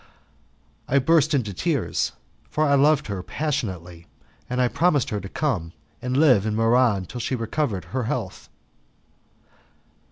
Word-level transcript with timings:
I 0.87 0.97
burst 0.97 1.35
into 1.35 1.53
tears, 1.53 2.13
for 2.49 2.65
I 2.65 2.73
loved 2.73 3.05
her 3.05 3.21
passionately, 3.21 4.07
and 4.49 4.59
I 4.59 4.67
promised 4.67 5.11
her 5.11 5.21
to 5.21 5.29
come 5.29 5.73
and 6.01 6.17
live 6.17 6.43
in 6.47 6.55
Muran 6.55 6.95
until 6.97 7.19
she 7.21 7.35
recovered 7.35 7.85
her 7.85 8.05
health. 8.05 8.49